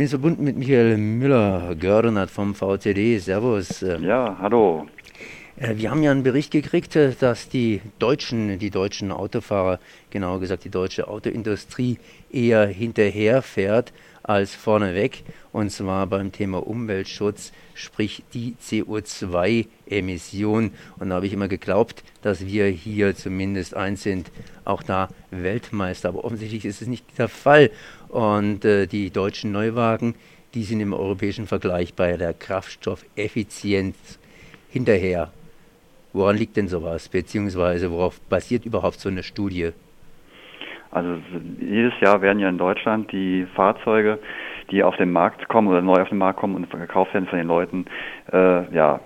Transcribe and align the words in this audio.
bin 0.00 0.08
verbunden 0.08 0.44
mit 0.44 0.56
Michael 0.56 0.96
Müller-Gördernert 0.96 2.30
vom 2.30 2.54
VCD. 2.54 3.18
Servus. 3.18 3.82
Ja, 3.82 4.34
hallo. 4.40 4.86
Äh, 5.58 5.76
wir 5.76 5.90
haben 5.90 6.02
ja 6.02 6.10
einen 6.10 6.22
Bericht 6.22 6.52
gekriegt, 6.52 6.96
äh, 6.96 7.12
dass 7.20 7.50
die 7.50 7.82
Deutschen, 7.98 8.58
die 8.58 8.70
deutschen 8.70 9.12
Autofahrer, 9.12 9.78
genauer 10.08 10.40
gesagt 10.40 10.64
die 10.64 10.70
deutsche 10.70 11.06
Autoindustrie, 11.06 11.98
eher 12.32 12.66
hinterherfährt 12.66 13.92
als 14.22 14.54
vorneweg. 14.54 15.24
Und 15.52 15.70
zwar 15.70 16.06
beim 16.06 16.32
Thema 16.32 16.66
Umweltschutz, 16.66 17.52
sprich 17.74 18.22
die 18.34 18.54
CO2-Emission. 18.62 20.72
Und 20.98 21.08
da 21.08 21.16
habe 21.16 21.26
ich 21.26 21.32
immer 21.32 21.48
geglaubt, 21.48 22.02
dass 22.22 22.46
wir 22.46 22.66
hier 22.66 23.16
zumindest 23.16 23.74
eins 23.74 24.02
sind, 24.02 24.30
auch 24.64 24.82
da 24.82 25.08
Weltmeister. 25.30 26.10
Aber 26.10 26.24
offensichtlich 26.24 26.64
ist 26.64 26.82
es 26.82 26.88
nicht 26.88 27.04
der 27.18 27.28
Fall. 27.28 27.70
Und 28.08 28.64
äh, 28.64 28.86
die 28.86 29.10
deutschen 29.10 29.52
Neuwagen, 29.52 30.14
die 30.54 30.64
sind 30.64 30.80
im 30.80 30.92
europäischen 30.92 31.46
Vergleich 31.46 31.94
bei 31.94 32.16
der 32.16 32.34
Kraftstoffeffizienz 32.34 33.96
hinterher. 34.68 35.32
Woran 36.12 36.36
liegt 36.36 36.56
denn 36.56 36.68
sowas? 36.68 37.08
Beziehungsweise 37.08 37.90
worauf 37.90 38.20
basiert 38.22 38.64
überhaupt 38.64 39.00
so 39.00 39.08
eine 39.08 39.22
Studie? 39.22 39.70
Also 40.92 41.18
jedes 41.60 41.92
Jahr 42.00 42.20
werden 42.20 42.40
ja 42.40 42.48
in 42.48 42.58
Deutschland 42.58 43.12
die 43.12 43.46
Fahrzeuge, 43.54 44.18
die 44.70 44.82
auf 44.82 44.96
den 44.96 45.12
Markt 45.12 45.48
kommen 45.48 45.68
oder 45.68 45.82
neu 45.82 46.02
auf 46.02 46.08
den 46.08 46.18
Markt 46.18 46.40
kommen 46.40 46.56
und 46.56 46.66
verkauft 46.66 47.14
werden 47.14 47.26
von 47.26 47.38
den 47.38 47.48
Leuten, 47.48 47.86
äh, 48.32 48.74
ja, 48.74 49.00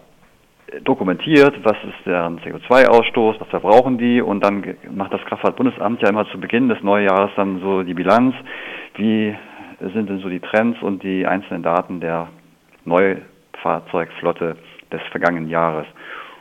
dokumentiert, 0.82 1.54
was 1.62 1.76
ist 1.84 2.06
deren 2.06 2.40
CO2-Ausstoß, 2.40 3.38
was 3.38 3.48
verbrauchen 3.48 3.98
die 3.98 4.20
und 4.20 4.42
dann 4.42 4.64
macht 4.90 5.12
das 5.12 5.24
Kraftfahrtbundesamt 5.26 6.02
ja 6.02 6.08
immer 6.08 6.26
zu 6.30 6.40
Beginn 6.40 6.68
des 6.68 6.82
Neujahres 6.82 7.30
dann 7.36 7.60
so 7.60 7.82
die 7.82 7.94
Bilanz, 7.94 8.34
wie 8.96 9.36
sind 9.80 10.08
denn 10.08 10.18
so 10.18 10.28
die 10.28 10.40
Trends 10.40 10.80
und 10.82 11.02
die 11.02 11.26
einzelnen 11.26 11.62
Daten 11.62 12.00
der 12.00 12.28
Neufahrzeugflotte 12.84 14.56
des 14.90 15.02
vergangenen 15.10 15.48
Jahres. 15.48 15.86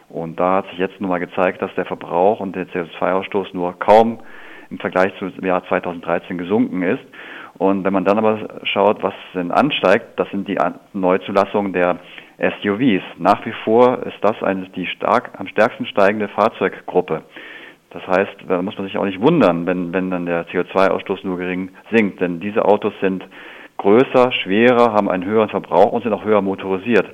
Und 0.09 0.39
da 0.39 0.57
hat 0.57 0.69
sich 0.69 0.79
jetzt 0.79 0.99
nun 1.01 1.09
mal 1.09 1.19
gezeigt, 1.19 1.61
dass 1.61 1.73
der 1.75 1.85
Verbrauch 1.85 2.39
und 2.39 2.55
der 2.55 2.67
CO2-Ausstoß 2.67 3.47
nur 3.53 3.77
kaum 3.79 4.19
im 4.73 4.79
Vergleich 4.79 5.13
zum 5.19 5.31
Jahr 5.45 5.63
2013 5.67 6.37
gesunken 6.37 6.81
ist. 6.81 7.03
Und 7.59 7.83
wenn 7.83 7.93
man 7.93 8.05
dann 8.05 8.17
aber 8.17 8.61
schaut, 8.63 9.03
was 9.03 9.13
denn 9.35 9.51
ansteigt, 9.51 10.19
das 10.19 10.27
sind 10.31 10.47
die 10.47 10.57
Neuzulassungen 10.93 11.71
der 11.71 11.99
SUVs. 12.39 13.03
Nach 13.19 13.45
wie 13.45 13.53
vor 13.63 13.99
ist 14.03 14.17
das 14.21 14.41
eine, 14.41 14.67
die 14.69 14.87
stark, 14.87 15.29
am 15.37 15.47
stärksten 15.47 15.85
steigende 15.85 16.27
Fahrzeuggruppe. 16.29 17.21
Das 17.91 18.01
heißt, 18.07 18.35
da 18.47 18.63
muss 18.63 18.75
man 18.75 18.87
sich 18.87 18.97
auch 18.97 19.05
nicht 19.05 19.21
wundern, 19.21 19.67
wenn, 19.67 19.93
wenn 19.93 20.09
dann 20.09 20.25
der 20.25 20.47
CO2-Ausstoß 20.47 21.19
nur 21.23 21.37
gering 21.37 21.69
sinkt, 21.91 22.19
denn 22.21 22.39
diese 22.39 22.65
Autos 22.65 22.93
sind 23.01 23.23
größer, 23.77 24.31
schwerer, 24.31 24.93
haben 24.93 25.09
einen 25.09 25.25
höheren 25.25 25.49
Verbrauch 25.49 25.91
und 25.91 26.01
sind 26.01 26.13
auch 26.13 26.25
höher 26.25 26.41
motorisiert. 26.41 27.05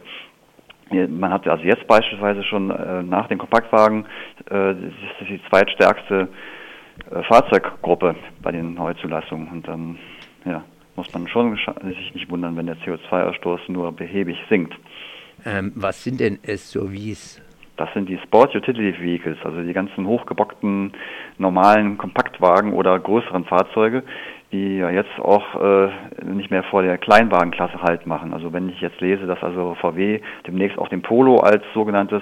Man 0.89 1.33
hat 1.33 1.47
also 1.47 1.65
jetzt 1.65 1.85
beispielsweise 1.85 2.43
schon 2.43 2.71
äh, 2.71 3.03
nach 3.03 3.27
den 3.27 3.37
Kompaktwagen 3.37 4.05
äh, 4.49 4.73
das 4.73 4.75
ist 5.21 5.29
die 5.29 5.41
zweitstärkste 5.49 6.29
äh, 7.11 7.23
Fahrzeuggruppe 7.23 8.15
bei 8.41 8.51
den 8.51 8.73
Neuzulassungen. 8.73 9.47
Und 9.49 9.67
dann 9.67 9.97
ja, 10.45 10.63
muss 10.95 11.11
man 11.13 11.27
schon 11.27 11.57
sich 11.83 12.13
nicht 12.13 12.29
wundern, 12.29 12.57
wenn 12.57 12.65
der 12.65 12.77
CO2-Ausstoß 12.77 13.61
nur 13.69 13.91
behäbig 13.91 14.37
sinkt. 14.49 14.75
Ähm, 15.45 15.71
was 15.75 16.03
sind 16.03 16.19
denn 16.19 16.39
SUVs? 16.45 17.41
Das 17.77 17.87
sind 17.93 18.09
die 18.09 18.17
Sport 18.17 18.53
Utility 18.53 19.01
Vehicles, 19.01 19.37
also 19.45 19.61
die 19.61 19.71
ganzen 19.71 20.05
hochgebockten 20.05 20.91
normalen 21.37 21.97
Kompaktwagen 21.97 22.73
oder 22.73 22.99
größeren 22.99 23.45
Fahrzeuge, 23.45 24.03
die 24.51 24.79
ja 24.79 24.89
jetzt 24.89 25.17
auch 25.17 25.55
äh, 25.55 25.89
nicht 26.25 26.51
mehr 26.51 26.63
vor 26.63 26.81
der 26.81 26.97
Kleinwagenklasse 26.97 27.81
Halt 27.81 28.05
machen. 28.05 28.33
Also 28.33 28.51
wenn 28.51 28.67
ich 28.67 28.81
jetzt 28.81 28.99
lese, 28.99 29.25
dass 29.27 29.41
also 29.41 29.77
VW 29.79 30.19
demnächst 30.45 30.77
auch 30.77 30.89
den 30.89 31.01
Polo 31.01 31.37
als 31.37 31.63
sogenanntes 31.73 32.21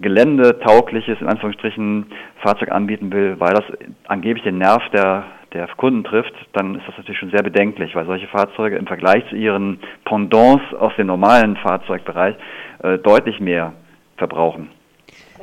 geländetaugliches, 0.00 1.20
in 1.20 1.26
Anführungsstrichen, 1.26 2.06
Fahrzeug 2.42 2.70
anbieten 2.70 3.12
will, 3.12 3.36
weil 3.38 3.54
das 3.54 3.64
angeblich 4.06 4.44
den 4.44 4.58
Nerv 4.58 4.82
der, 4.92 5.24
der 5.52 5.68
Kunden 5.76 6.04
trifft, 6.04 6.34
dann 6.52 6.74
ist 6.76 6.86
das 6.86 6.96
natürlich 6.98 7.18
schon 7.18 7.30
sehr 7.30 7.42
bedenklich, 7.42 7.94
weil 7.94 8.06
solche 8.06 8.26
Fahrzeuge 8.26 8.76
im 8.76 8.86
Vergleich 8.86 9.26
zu 9.28 9.36
ihren 9.36 9.80
Pendants 10.04 10.64
aus 10.74 10.94
dem 10.96 11.06
normalen 11.06 11.56
Fahrzeugbereich 11.56 12.36
äh, 12.82 12.98
deutlich 12.98 13.40
mehr 13.40 13.72
verbrauchen. 14.16 14.68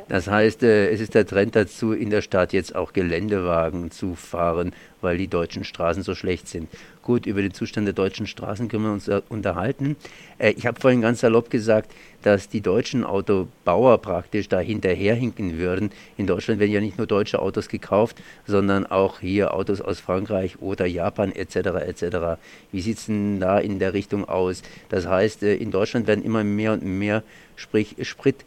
Das 0.08 0.28
heißt, 0.28 0.62
äh, 0.62 0.90
es 0.90 1.00
ist 1.00 1.14
der 1.14 1.26
Trend 1.26 1.56
dazu, 1.56 1.92
in 1.92 2.10
der 2.10 2.20
Stadt 2.20 2.52
jetzt 2.52 2.74
auch 2.74 2.92
Geländewagen 2.92 3.90
zu 3.90 4.14
fahren, 4.14 4.72
weil 5.00 5.16
die 5.16 5.28
deutschen 5.28 5.64
Straßen 5.64 6.02
so 6.02 6.14
schlecht 6.14 6.46
sind. 6.46 6.68
Gut, 7.02 7.26
über 7.26 7.40
den 7.40 7.54
Zustand 7.54 7.86
der 7.86 7.94
deutschen 7.94 8.26
Straßen 8.26 8.68
können 8.68 8.84
wir 8.84 8.92
uns 8.92 9.08
äh, 9.08 9.22
unterhalten. 9.30 9.96
Äh, 10.38 10.52
ich 10.52 10.66
habe 10.66 10.78
vorhin 10.78 11.00
ganz 11.00 11.20
salopp 11.20 11.48
gesagt, 11.48 11.90
dass 12.22 12.48
die 12.50 12.60
deutschen 12.60 13.04
Autobauer 13.04 13.98
praktisch 13.98 14.48
da 14.48 14.60
hinterherhinken 14.60 15.58
würden. 15.58 15.90
In 16.18 16.26
Deutschland 16.26 16.60
werden 16.60 16.72
ja 16.72 16.80
nicht 16.80 16.98
nur 16.98 17.06
deutsche 17.06 17.40
Autos 17.40 17.68
gekauft, 17.68 18.16
sondern 18.46 18.84
auch 18.86 19.20
hier 19.20 19.54
Autos 19.54 19.80
aus 19.80 20.00
Frankreich 20.00 20.60
oder 20.60 20.84
Japan 20.84 21.32
etc. 21.32 21.56
etc. 21.56 22.40
Wie 22.72 22.80
sieht 22.82 22.98
es 22.98 23.06
denn 23.06 23.40
da 23.40 23.58
in 23.58 23.78
der 23.78 23.94
Richtung 23.94 24.26
aus? 24.26 24.62
Das 24.90 25.06
heißt, 25.06 25.42
in 25.42 25.70
Deutschland 25.70 26.06
werden 26.06 26.24
immer 26.24 26.44
mehr 26.44 26.72
und 26.72 26.82
mehr, 26.82 27.22
sprich 27.56 27.96
Sprit 28.02 28.44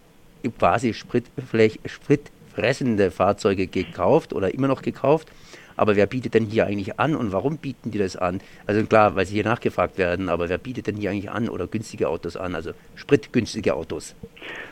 quasi 0.57 0.93
spritfressende 0.93 3.11
Fahrzeuge 3.11 3.67
gekauft 3.67 4.33
oder 4.33 4.53
immer 4.53 4.67
noch 4.67 4.81
gekauft. 4.81 5.29
Aber 5.77 5.95
wer 5.95 6.07
bietet 6.07 6.33
denn 6.33 6.45
hier 6.45 6.65
eigentlich 6.65 6.99
an 6.99 7.15
und 7.15 7.31
warum 7.31 7.57
bieten 7.57 7.91
die 7.91 7.99
das 7.99 8.15
an? 8.15 8.41
Also 8.65 8.83
klar, 8.85 9.15
weil 9.15 9.27
sie 9.27 9.35
hier 9.35 9.45
nachgefragt 9.45 9.99
werden, 9.99 10.27
aber 10.27 10.49
wer 10.49 10.57
bietet 10.57 10.87
denn 10.87 10.95
hier 10.95 11.11
eigentlich 11.11 11.29
an 11.29 11.49
oder 11.49 11.67
günstige 11.67 12.09
Autos 12.09 12.35
an, 12.35 12.55
also 12.55 12.71
spritgünstige 12.95 13.75
Autos? 13.75 14.15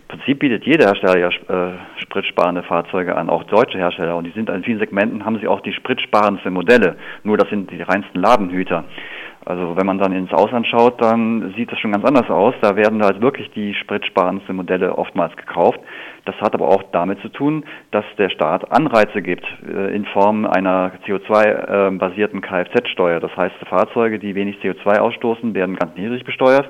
Im 0.10 0.18
Prinzip 0.18 0.40
bietet 0.40 0.66
jeder 0.66 0.88
Hersteller 0.88 1.20
ja 1.20 1.30
äh, 1.30 1.78
spritsparende 2.02 2.64
Fahrzeuge 2.64 3.16
an, 3.16 3.30
auch 3.30 3.44
deutsche 3.44 3.78
Hersteller. 3.78 4.16
Und 4.16 4.26
die 4.26 4.32
sind 4.32 4.50
in 4.50 4.64
vielen 4.64 4.80
Segmenten, 4.80 5.26
haben 5.26 5.40
sie 5.40 5.48
auch 5.48 5.62
die 5.62 5.74
spritsparendsten 5.74 6.54
Modelle. 6.54 6.96
Nur 7.24 7.38
das 7.38 7.50
sind 7.50 7.70
die 7.70 7.82
reinsten 7.82 8.20
Ladenhüter. 8.20 8.84
Also 9.46 9.78
wenn 9.78 9.86
man 9.86 10.00
dann 10.00 10.12
ins 10.12 10.34
Ausland 10.34 10.66
schaut, 10.66 11.00
dann 11.02 11.54
sieht 11.56 11.72
das 11.72 11.80
schon 11.80 11.92
ganz 11.92 12.04
anders 12.04 12.30
aus. 12.30 12.56
Da 12.62 12.76
werden 12.76 13.04
halt 13.04 13.22
wirklich 13.22 13.52
die 13.52 13.76
spritsparendsten 13.76 14.56
Modelle 14.56 14.98
oftmals 14.98 15.36
gekauft. 15.38 15.80
Das 16.26 16.36
hat 16.42 16.56
aber 16.56 16.68
auch 16.68 16.84
damit 16.92 17.20
zu 17.22 17.30
tun, 17.30 17.64
dass 17.92 18.06
der 18.18 18.30
Staat 18.30 18.72
Anreize 18.72 19.22
gibt 19.22 19.46
äh, 19.68 19.96
in 19.96 20.06
Form 20.06 20.46
einer 20.46 20.94
CO2-basierten 21.06 22.40
äh, 22.40 22.42
Kfz-Steuer. 22.42 23.20
Das 23.20 23.38
heißt, 23.38 23.56
Fahrzeuge, 23.70 24.18
die 24.18 24.34
wenig 24.34 24.58
CO2 24.64 24.98
ausstoßen, 24.98 25.54
werden 25.54 25.76
ganz 25.76 25.96
niedrig 25.96 26.24
besteuert 26.24 26.68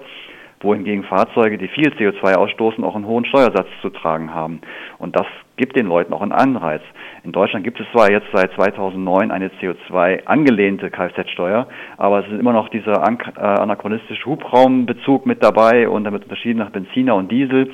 wohingegen 0.61 1.03
Fahrzeuge, 1.03 1.57
die 1.57 1.67
viel 1.67 1.89
CO2 1.89 2.35
ausstoßen, 2.35 2.83
auch 2.83 2.95
einen 2.95 3.07
hohen 3.07 3.25
Steuersatz 3.25 3.67
zu 3.81 3.89
tragen 3.89 4.33
haben. 4.33 4.61
Und 4.97 5.15
das 5.15 5.27
gibt 5.57 5.75
den 5.75 5.87
Leuten 5.87 6.13
auch 6.13 6.21
einen 6.21 6.31
Anreiz. 6.31 6.81
In 7.23 7.31
Deutschland 7.31 7.63
gibt 7.63 7.79
es 7.79 7.87
zwar 7.91 8.11
jetzt 8.11 8.27
seit 8.33 8.51
2009 8.53 9.31
eine 9.31 9.49
CO2 9.49 10.25
angelehnte 10.25 10.89
Kfz-Steuer, 10.89 11.67
aber 11.97 12.19
es 12.19 12.31
ist 12.31 12.39
immer 12.39 12.53
noch 12.53 12.69
dieser 12.69 13.03
äh, 13.03 13.41
anachronistische 13.41 14.25
Hubraumbezug 14.25 15.25
mit 15.25 15.43
dabei 15.43 15.87
und 15.89 16.03
damit 16.03 16.23
unterschieden 16.23 16.59
nach 16.59 16.71
Benziner 16.71 17.15
und 17.15 17.31
Diesel. 17.31 17.71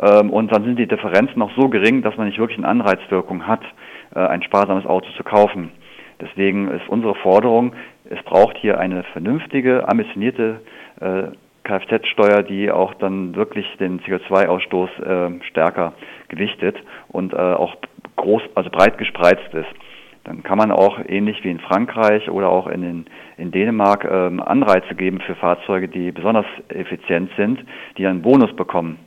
Ähm, 0.00 0.30
und 0.30 0.52
dann 0.52 0.64
sind 0.64 0.78
die 0.78 0.86
Differenzen 0.86 1.40
auch 1.42 1.50
so 1.56 1.68
gering, 1.68 2.02
dass 2.02 2.16
man 2.16 2.26
nicht 2.26 2.38
wirklich 2.38 2.58
eine 2.58 2.68
Anreizwirkung 2.68 3.46
hat, 3.46 3.62
äh, 4.14 4.20
ein 4.20 4.42
sparsames 4.42 4.86
Auto 4.86 5.08
zu 5.16 5.24
kaufen. 5.24 5.70
Deswegen 6.20 6.68
ist 6.68 6.88
unsere 6.88 7.14
Forderung, 7.14 7.74
es 8.10 8.22
braucht 8.24 8.56
hier 8.58 8.80
eine 8.80 9.04
vernünftige, 9.04 9.88
ambitionierte 9.88 10.60
äh, 11.00 11.28
Kfz-Steuer, 11.68 12.42
die 12.42 12.70
auch 12.70 12.94
dann 12.94 13.34
wirklich 13.36 13.66
den 13.78 14.00
CO2-Ausstoß 14.00 14.88
äh, 15.02 15.44
stärker 15.44 15.92
gewichtet 16.28 16.76
und 17.08 17.34
äh, 17.34 17.36
auch 17.36 17.76
groß, 18.16 18.42
also 18.54 18.70
breit 18.70 18.96
gespreizt 18.96 19.52
ist. 19.52 19.68
Dann 20.24 20.42
kann 20.42 20.58
man 20.58 20.72
auch 20.72 20.98
ähnlich 21.06 21.44
wie 21.44 21.50
in 21.50 21.60
Frankreich 21.60 22.28
oder 22.30 22.48
auch 22.48 22.66
in, 22.66 22.82
den, 22.82 23.06
in 23.36 23.50
Dänemark 23.50 24.04
ähm, 24.10 24.40
Anreize 24.40 24.94
geben 24.94 25.20
für 25.20 25.34
Fahrzeuge, 25.34 25.88
die 25.88 26.10
besonders 26.10 26.46
effizient 26.68 27.30
sind, 27.36 27.60
die 27.96 28.06
einen 28.06 28.22
Bonus 28.22 28.54
bekommen. 28.56 28.98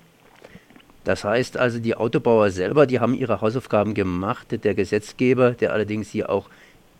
Das 1.03 1.23
heißt 1.23 1.57
also, 1.57 1.79
die 1.79 1.95
Autobauer 1.95 2.51
selber, 2.51 2.85
die 2.85 2.99
haben 2.99 3.15
ihre 3.15 3.41
Hausaufgaben 3.41 3.95
gemacht. 3.95 4.63
Der 4.63 4.75
Gesetzgeber, 4.75 5.51
der 5.51 5.73
allerdings 5.73 6.09
hier 6.09 6.29
auch 6.29 6.47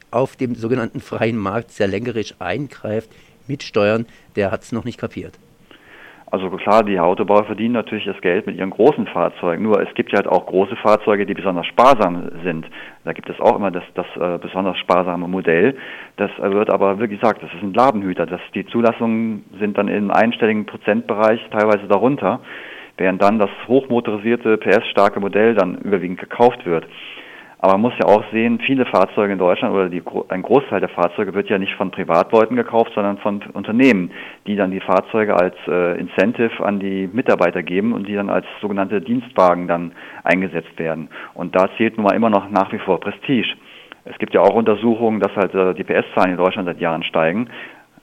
auf 0.10 0.36
dem 0.36 0.56
sogenannten 0.56 1.02
freien 1.02 1.38
Markt 1.38 1.72
sehr 1.72 1.88
längerisch 1.88 2.34
eingreift 2.40 3.12
mit 3.48 3.64
Steuern, 3.64 4.06
der 4.36 4.52
hat 4.52 4.64
es 4.64 4.72
noch 4.72 4.86
nicht 4.86 5.00
kapiert. 5.00 5.38
Also 6.32 6.50
klar, 6.50 6.82
die 6.84 6.98
Autobauer 6.98 7.44
verdienen 7.44 7.74
natürlich 7.74 8.06
das 8.06 8.22
Geld 8.22 8.48
mit 8.48 8.56
ihren 8.56 8.70
großen 8.70 9.06
Fahrzeugen. 9.08 9.64
Nur 9.64 9.82
es 9.82 9.94
gibt 9.96 10.14
ja 10.14 10.20
halt 10.20 10.28
auch 10.28 10.46
große 10.46 10.78
Fahrzeuge, 10.78 11.26
die 11.26 11.34
besonders 11.34 11.66
sparsam 11.66 12.32
sind. 12.46 12.66
Da 13.04 13.12
gibt 13.12 13.30
es 13.30 13.38
auch 13.42 13.58
immer 13.58 13.70
das, 13.70 13.84
das 13.96 14.06
äh, 14.16 14.38
besonders 14.38 14.78
sparsame 14.78 15.28
Modell. 15.28 15.76
Das 16.16 16.32
wird 16.40 16.70
aber, 16.70 17.02
wie 17.02 17.10
gesagt, 17.10 17.44
das 17.44 17.54
ist 17.54 17.62
ein 17.62 17.74
Ladenhüter. 17.74 18.26
Das, 18.26 18.40
die 18.56 18.66
Zulassungen 18.66 19.44
sind 19.60 19.78
dann 19.78 19.90
im 19.90 20.10
einstelligen 20.10 20.66
Prozentbereich 20.66 21.42
teilweise 21.52 21.86
darunter, 21.90 22.40
während 22.96 23.22
dann 23.22 23.38
das 23.38 23.50
hochmotorisierte, 23.68 24.58
PS-starke 24.58 25.20
Modell 25.20 25.54
dann 25.54 25.80
überwiegend 25.80 26.22
gekauft 26.22 26.66
wird. 26.66 26.88
Aber 27.64 27.74
man 27.74 27.82
muss 27.82 27.94
ja 28.00 28.08
auch 28.08 28.24
sehen, 28.32 28.60
viele 28.66 28.88
Fahrzeuge 28.88 29.34
in 29.34 29.40
Deutschland 29.40 29.76
oder 29.76 29.88
die, 29.88 30.02
ein 30.30 30.42
Großteil 30.42 30.80
der 30.80 30.90
Fahrzeuge 30.90 31.36
wird 31.36 31.48
ja 31.48 31.60
nicht 31.60 31.76
von 31.76 31.92
Privatleuten 31.92 32.58
gekauft, 32.58 32.92
sondern 32.96 33.20
von 33.20 33.44
Unternehmen, 33.54 34.10
die 34.48 34.56
dann 34.56 34.72
die 34.72 34.80
Fahrzeuge 34.80 35.36
als 35.36 35.56
äh, 35.68 36.00
Incentive 36.00 36.66
an 36.66 36.80
die 36.80 37.08
Mitarbeiter 37.14 37.62
geben 37.62 37.94
und 37.94 38.08
die 38.08 38.16
dann 38.16 38.32
als 38.32 38.48
sogenannte 38.62 39.00
Dienstwagen 39.00 39.68
dann 39.68 39.92
eingesetzt 40.24 40.78
werden. 40.80 41.10
Und 41.36 41.56
da 41.56 41.70
zählt 41.78 41.98
nun 41.98 42.08
mal 42.08 42.16
immer 42.16 42.32
noch 42.32 42.50
nach 42.50 42.72
wie 42.74 42.80
vor 42.80 43.00
Prestige. 43.00 43.54
Es 44.06 44.18
gibt 44.18 44.34
ja 44.34 44.42
auch 44.42 44.56
Untersuchungen, 44.56 45.20
dass 45.20 45.36
halt 45.36 45.54
äh, 45.54 45.76
die 45.76 45.84
PS-Zahlen 45.84 46.32
in 46.32 46.38
Deutschland 46.38 46.68
seit 46.68 46.80
Jahren 46.80 47.04
steigen 47.04 47.48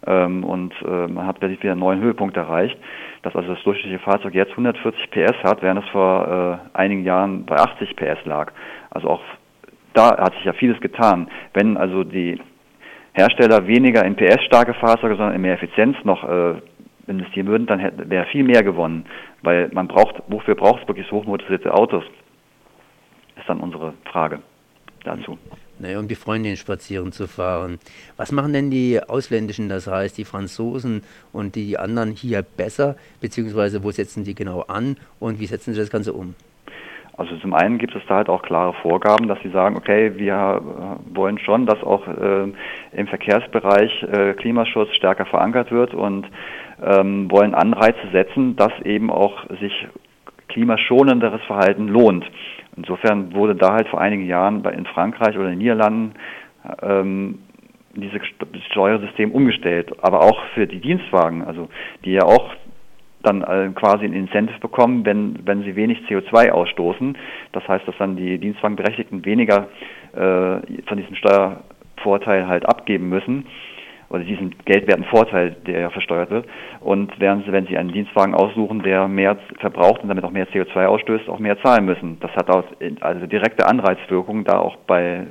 ähm, 0.07 0.45
und 0.45 0.73
äh, 0.87 1.09
man 1.09 1.27
hat 1.27 1.43
wieder 1.43 1.73
einen 1.73 1.81
neuen 1.81 2.01
Höhepunkt 2.01 2.37
erreicht, 2.37 2.79
dass 3.23 3.35
also 3.35 3.55
das 3.55 3.63
durchschnittliche 3.65 4.05
Fahrzeug 4.05 4.35
jetzt 4.35 4.53
140 4.53 5.11
PS 5.11 5.43
hat, 5.43 5.63
während 5.63 5.83
es 5.85 5.91
vor 5.91 6.61
äh, 6.75 6.79
einigen 6.79 7.03
Jahren 7.03 7.45
bei 7.45 7.57
80 7.57 7.97
PS 7.97 8.25
lag. 8.25 8.53
Also 8.91 9.09
auch 9.09 9.21
da 9.95 10.17
hat 10.17 10.35
sich 10.35 10.45
ja 10.45 10.53
vieles 10.53 10.81
getan. 10.81 11.29
Wenn 11.55 11.77
also 11.77 12.05
die 12.05 12.41
Hersteller 13.13 13.67
weniger 13.67 14.05
in 14.05 14.17
PS-starke 14.17 14.75
Fahrzeuge, 14.75 15.17
sondern 15.17 15.35
in 15.35 15.43
mehr 15.43 15.55
Effizienz 15.55 15.97
noch 16.05 16.23
äh, 16.25 16.55
investieren 17.09 17.49
würden, 17.49 17.67
dann 17.67 17.81
wäre 18.09 18.27
viel 18.27 18.45
mehr 18.45 18.63
gewonnen. 18.63 19.07
Weil 19.43 19.69
man 19.73 19.89
braucht, 19.89 20.23
wofür 20.29 20.55
braucht 20.55 20.83
es 20.83 20.89
wirklich 20.89 21.11
hochmotorisierte 21.11 21.73
Autos? 21.73 22.05
Ist 23.37 23.49
dann 23.49 23.61
unsere 23.61 23.95
Frage 24.11 24.41
dazu. 25.05 25.39
Naja, 25.81 26.01
um 26.01 26.09
die 26.09 26.17
Freundin 26.17 26.57
spazieren 26.57 27.13
zu 27.13 27.29
fahren. 27.29 27.79
Was 28.17 28.33
machen 28.33 28.53
denn 28.53 28.71
die 28.71 29.01
Ausländischen, 29.01 29.69
das 29.69 29.87
heißt 29.87 30.19
die 30.19 30.25
Franzosen 30.25 31.03
und 31.33 31.55
die 31.55 31.79
anderen 31.79 32.11
hier 32.13 32.43
besser, 32.43 32.97
beziehungsweise 33.21 33.85
wo 33.85 33.91
setzen 33.93 34.25
die 34.25 34.35
genau 34.35 34.63
an 34.63 34.97
und 35.21 35.39
wie 35.39 35.47
setzen 35.47 35.75
sie 35.75 35.81
das 35.81 35.91
Ganze 35.91 36.13
um? 36.13 36.35
Also 37.19 37.37
zum 37.39 37.53
einen 37.53 37.79
gibt 37.79 37.97
es 37.97 38.03
da 38.07 38.17
halt 38.17 38.29
auch 38.29 38.43
klare 38.43 38.75
Vorgaben, 38.75 39.27
dass 39.27 39.41
sie 39.43 39.51
sagen, 39.51 39.77
okay, 39.77 40.13
wir 40.17 40.63
äh, 40.63 41.17
wollen 41.17 41.39
schon, 41.41 41.67
dass 41.67 41.83
auch 41.83 42.07
äh, 42.07 42.53
im 42.93 43.07
Verkehrsbereich 43.09 44.05
äh, 44.05 44.35
Klimaschutz 44.35 44.95
stärker 44.95 45.27
verankert 45.27 45.73
wird 45.73 45.95
und 45.95 46.29
ähm, 46.81 47.29
wollen 47.29 47.57
Anreize 47.57 48.09
setzen, 48.13 48.55
dass 48.55 48.73
eben 48.85 49.11
auch 49.11 49.51
sich 49.61 49.89
klimaschonenderes 50.47 51.43
Verhalten 51.43 51.89
lohnt. 51.89 52.25
Insofern 52.77 53.35
wurde 53.35 53.57
da 53.57 53.73
halt 53.75 53.89
vor 53.89 54.01
einigen 54.01 54.25
Jahren 54.25 54.65
in 54.65 54.87
Frankreich 54.87 55.37
oder 55.37 55.47
in 55.47 55.55
den 55.55 55.59
Niederlanden 55.59 56.15
ähm, 56.83 57.41
dieses 57.97 58.21
Steuersystem 58.71 59.33
umgestellt, 59.33 59.93
aber 60.03 60.21
auch 60.21 60.41
für 60.55 60.69
die 60.69 60.81
Dienstwagen, 60.81 61.43
also 61.43 61.69
die 62.05 62.13
ja 62.13 62.23
auch 62.23 62.55
dann 63.23 63.43
äh, 63.43 63.71
quasi 63.75 64.05
ein 64.05 64.13
Incentive 64.13 64.61
bekommen, 64.61 65.05
wenn, 65.05 65.41
wenn 65.45 65.63
sie 65.63 65.77
wenig 65.77 65.99
CO2 66.09 66.51
ausstoßen. 66.51 67.17
Das 67.53 67.67
heißt, 67.67 67.87
dass 67.87 67.97
dann 67.99 68.17
die 68.17 68.39
Dienstwagenberechtigten 68.39 69.25
weniger 69.25 69.69
äh, 70.13 70.83
von 70.87 70.97
diesem 70.97 71.17
Steuervorteil 71.17 72.47
halt 72.47 72.69
abgeben 72.69 73.09
müssen 73.09 73.47
oder 74.11 74.25
diesen 74.25 74.55
geldwerten 74.65 75.05
Vorteil, 75.05 75.57
der 75.67 75.81
ja 75.81 75.91
versteuert 75.91 76.31
wird. 76.31 76.47
Und 76.81 77.13
während 77.19 77.45
sie, 77.45 77.53
wenn 77.53 77.67
sie 77.67 77.77
einen 77.77 77.93
Dienstwagen 77.93 78.35
aussuchen, 78.35 78.83
der 78.83 79.07
mehr 79.09 79.37
verbraucht 79.59 80.03
und 80.03 80.09
damit 80.09 80.25
auch 80.25 80.31
mehr 80.31 80.49
CO2 80.49 80.87
ausstößt, 80.87 81.29
auch 81.29 81.39
mehr 81.39 81.61
zahlen 81.61 81.85
müssen. 81.85 82.19
Das 82.21 82.31
hat 82.33 82.49
also 83.01 83.27
direkte 83.27 83.67
Anreizwirkungen 83.67 84.45
da 84.45 84.59
auch 84.59 84.77
bei 84.87 85.27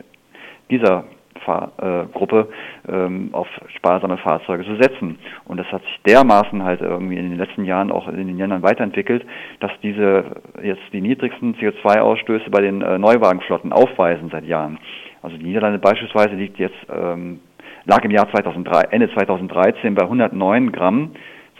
dieser 0.69 1.05
Fahrgruppe 1.37 2.49
ähm, 2.87 3.29
auf 3.31 3.47
sparsame 3.75 4.17
Fahrzeuge 4.17 4.65
zu 4.65 4.75
setzen. 4.75 5.19
Und 5.45 5.57
das 5.57 5.67
hat 5.71 5.83
sich 5.83 5.99
dermaßen 6.05 6.63
halt 6.63 6.81
irgendwie 6.81 7.17
in 7.17 7.29
den 7.29 7.37
letzten 7.37 7.65
Jahren 7.65 7.91
auch 7.91 8.07
in 8.07 8.27
den 8.27 8.37
Ländern 8.37 8.63
weiterentwickelt, 8.63 9.25
dass 9.59 9.71
diese 9.81 10.25
jetzt 10.61 10.81
die 10.93 11.01
niedrigsten 11.01 11.55
CO2-Ausstöße 11.55 12.49
bei 12.49 12.61
den 12.61 12.81
äh, 12.81 12.97
Neuwagenflotten 12.97 13.73
aufweisen 13.73 14.29
seit 14.31 14.45
Jahren. 14.45 14.79
Also 15.21 15.37
die 15.37 15.43
Niederlande 15.43 15.79
beispielsweise 15.79 16.35
liegt 16.35 16.59
jetzt 16.59 16.75
ähm, 16.89 17.39
lag 17.85 18.03
im 18.03 18.11
Jahr 18.11 18.29
2003, 18.29 18.89
Ende 18.91 19.11
2013 19.13 19.95
bei 19.95 20.03
109 20.03 20.71
Gramm 20.71 21.11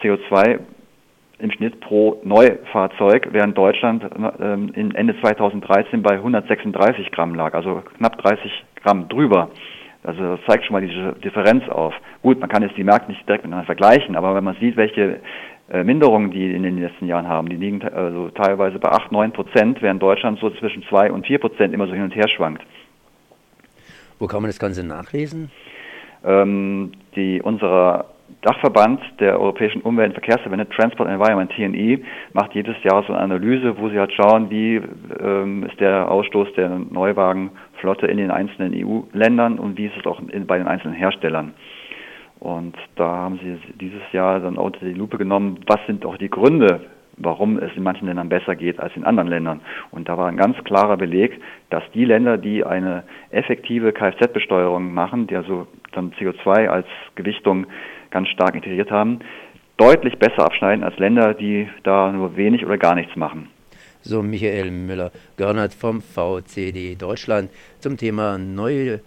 CO2 0.01 0.59
im 1.39 1.51
Schnitt 1.51 1.79
pro 1.81 2.19
Neufahrzeug, 2.23 3.29
während 3.31 3.57
Deutschland 3.57 4.03
ähm, 4.39 4.71
in 4.73 4.95
Ende 4.95 5.19
2013 5.21 6.01
bei 6.01 6.15
136 6.15 7.11
Gramm 7.11 7.35
lag, 7.35 7.53
also 7.53 7.83
knapp 7.97 8.17
30 8.17 8.51
Gramm 8.83 9.07
drüber. 9.07 9.49
Also 10.03 10.37
das 10.37 10.39
zeigt 10.47 10.65
schon 10.65 10.73
mal 10.73 10.81
diese 10.81 11.13
Differenz 11.23 11.67
auf. 11.69 11.93
Gut, 12.21 12.39
man 12.39 12.49
kann 12.49 12.63
jetzt 12.63 12.77
die 12.77 12.83
Märkte 12.83 13.11
nicht 13.11 13.27
direkt 13.27 13.43
miteinander 13.43 13.65
vergleichen, 13.65 14.15
aber 14.15 14.35
wenn 14.35 14.43
man 14.43 14.55
sieht, 14.59 14.77
welche 14.77 15.19
äh, 15.69 15.83
Minderungen 15.83 16.31
die 16.31 16.53
in 16.53 16.63
den 16.63 16.81
letzten 16.81 17.07
Jahren 17.07 17.27
haben, 17.27 17.49
die 17.49 17.57
liegen 17.57 17.83
also 17.83 18.29
teilweise 18.29 18.79
bei 18.79 18.89
8, 18.89 19.11
9 19.11 19.33
Prozent, 19.33 19.81
während 19.81 20.01
Deutschland 20.01 20.39
so 20.39 20.49
zwischen 20.49 20.83
2 20.83 21.11
und 21.11 21.27
4 21.27 21.39
Prozent 21.39 21.73
immer 21.73 21.87
so 21.87 21.93
hin 21.93 22.03
und 22.03 22.15
her 22.15 22.29
schwankt. 22.29 22.63
Wo 24.17 24.27
kann 24.27 24.41
man 24.41 24.49
das 24.49 24.59
Ganze 24.59 24.85
nachlesen? 24.85 25.51
Ähm, 26.23 26.93
die, 27.15 27.41
unserer 27.41 28.05
Dachverband 28.41 29.01
der 29.19 29.39
Europäischen 29.39 29.81
Umwelt- 29.81 30.09
und 30.09 30.23
Verkehrsverbände, 30.23 30.69
Transport 30.69 31.09
Environment 31.09 31.51
TNE, 31.51 31.99
macht 32.33 32.53
jedes 32.53 32.75
Jahr 32.83 33.03
so 33.03 33.13
eine 33.13 33.21
Analyse, 33.21 33.77
wo 33.77 33.89
sie 33.89 33.99
halt 33.99 34.13
schauen, 34.13 34.49
wie 34.49 34.81
ähm, 35.19 35.63
ist 35.63 35.79
der 35.79 36.09
Ausstoß 36.11 36.53
der 36.55 36.69
Neuwagenflotte 36.69 38.07
in 38.07 38.17
den 38.17 38.31
einzelnen 38.31 38.73
EU-Ländern 38.73 39.59
und 39.59 39.77
wie 39.77 39.87
ist 39.87 39.97
es 39.97 40.05
auch 40.05 40.19
in, 40.19 40.45
bei 40.45 40.57
den 40.57 40.67
einzelnen 40.67 40.95
Herstellern. 40.95 41.53
Und 42.39 42.75
da 42.95 43.07
haben 43.07 43.39
sie 43.41 43.57
dieses 43.79 44.01
Jahr 44.11 44.39
dann 44.39 44.57
unter 44.57 44.85
die 44.85 44.93
Lupe 44.93 45.17
genommen, 45.17 45.59
was 45.65 45.79
sind 45.87 46.05
auch 46.05 46.17
die 46.17 46.29
Gründe 46.29 46.81
warum 47.17 47.57
es 47.57 47.75
in 47.75 47.83
manchen 47.83 48.07
Ländern 48.07 48.29
besser 48.29 48.55
geht 48.55 48.79
als 48.79 48.95
in 48.95 49.03
anderen 49.03 49.29
Ländern. 49.29 49.61
Und 49.91 50.07
da 50.07 50.17
war 50.17 50.27
ein 50.27 50.37
ganz 50.37 50.55
klarer 50.63 50.97
Beleg, 50.97 51.39
dass 51.69 51.83
die 51.93 52.05
Länder, 52.05 52.37
die 52.37 52.63
eine 52.63 53.03
effektive 53.31 53.91
Kfz-Besteuerung 53.91 54.93
machen, 54.93 55.27
die 55.27 55.35
also 55.35 55.67
dann 55.93 56.11
CO2 56.13 56.67
als 56.67 56.87
Gewichtung 57.15 57.65
ganz 58.11 58.29
stark 58.29 58.55
integriert 58.55 58.91
haben, 58.91 59.19
deutlich 59.77 60.17
besser 60.17 60.45
abschneiden 60.45 60.83
als 60.83 60.97
Länder, 60.97 61.33
die 61.33 61.67
da 61.83 62.11
nur 62.11 62.35
wenig 62.35 62.65
oder 62.65 62.77
gar 62.77 62.95
nichts 62.95 63.15
machen. 63.15 63.49
So 64.01 64.23
Michael 64.23 64.71
Müller-Görnert 64.71 65.73
vom 65.73 66.01
VCD 66.01 66.95
Deutschland 66.95 67.49
zum 67.79 67.97
Thema 67.97 68.37
neue 68.37 69.01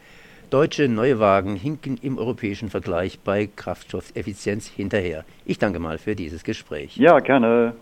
Deutsche 0.51 0.89
Neuwagen 0.89 1.55
hinken 1.55 1.97
im 2.03 2.19
europäischen 2.19 2.71
Vergleich 2.71 3.21
bei 3.21 3.49
Kraftstoffeffizienz 3.55 4.67
hinterher. 4.67 5.25
Ich 5.47 5.61
danke 5.61 5.79
mal 5.79 5.97
für 5.97 6.17
dieses 6.17 6.43
Gespräch. 6.43 6.97
Ja, 6.97 7.21
gerne. 7.21 7.75